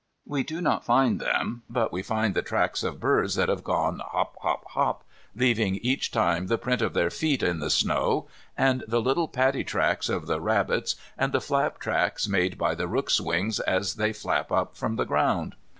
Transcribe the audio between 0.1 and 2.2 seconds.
We do not find them, but we